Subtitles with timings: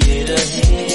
[0.00, 0.93] get ahead.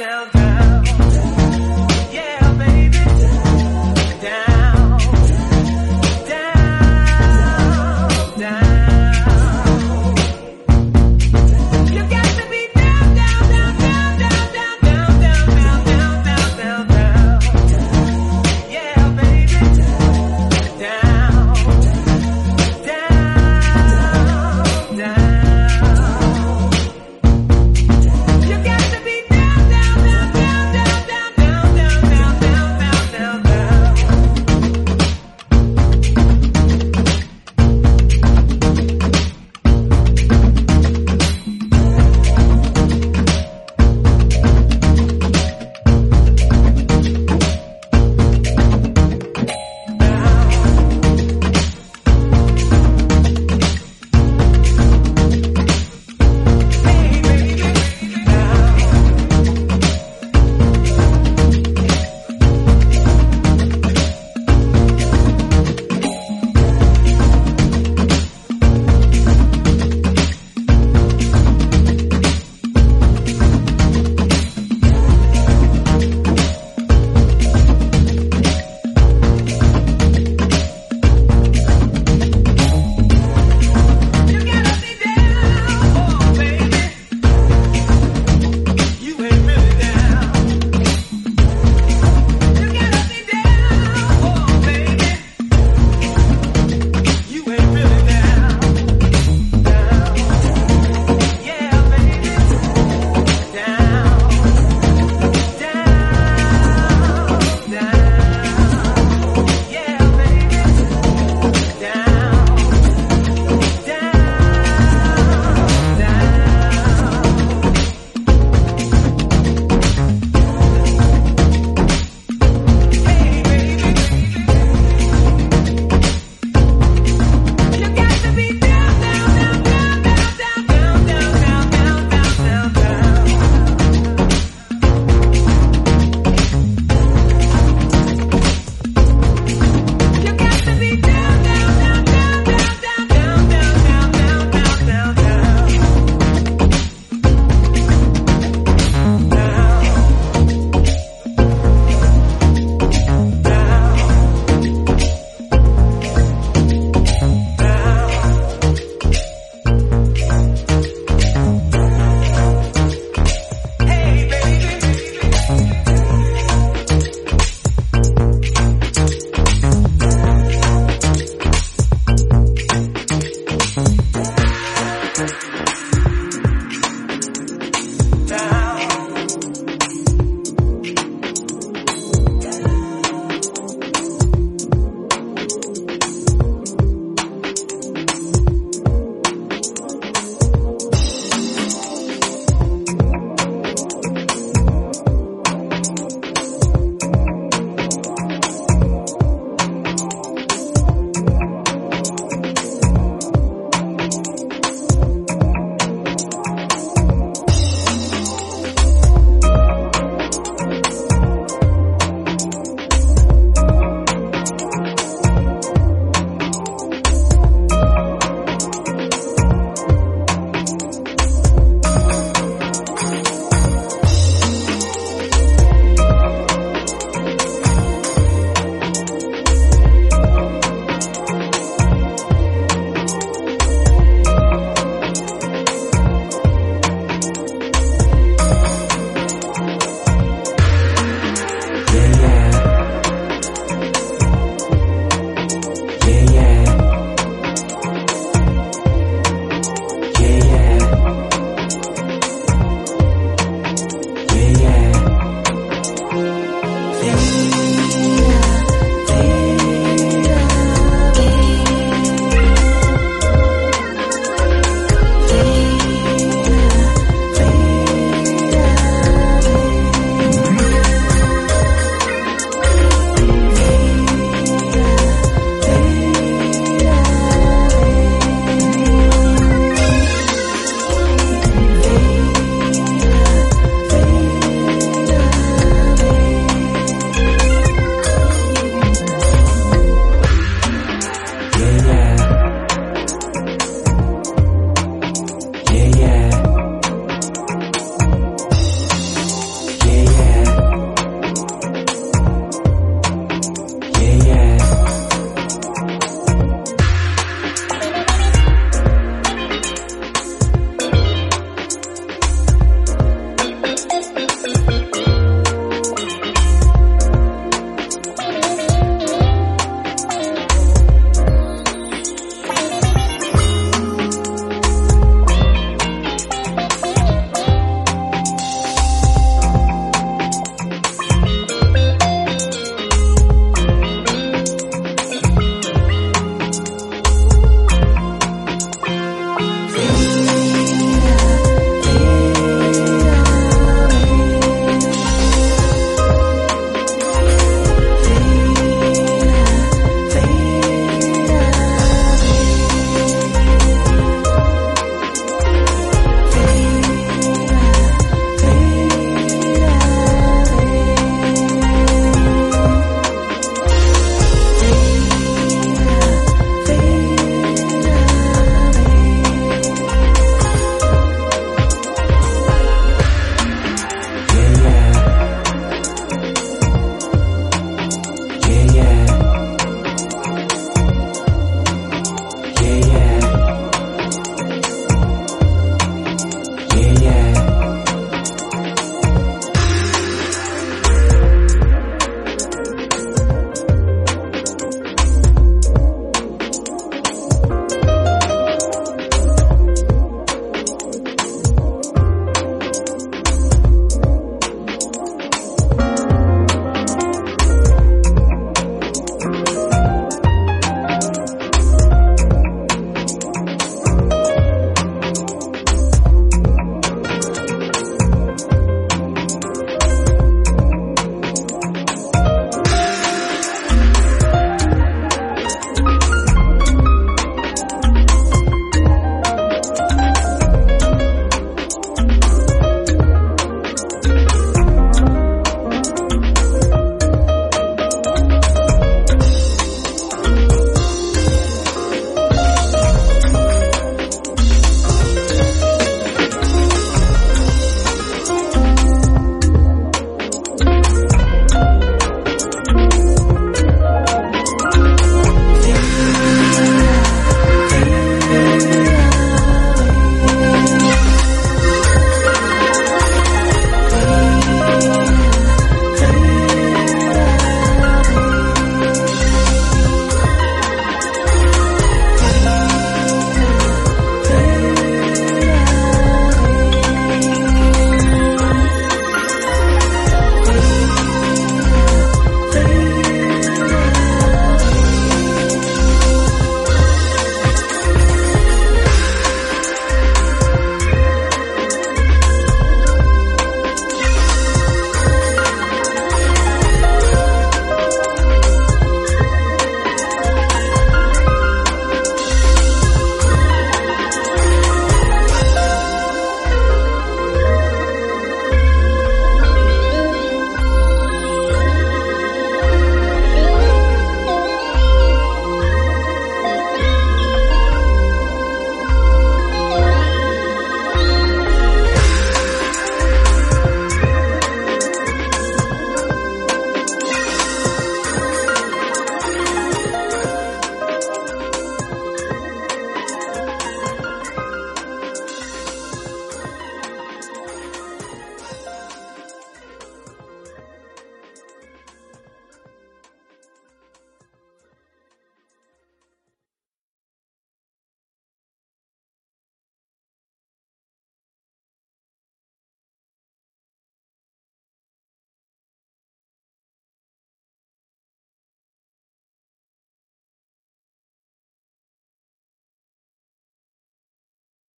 [0.00, 0.39] myself.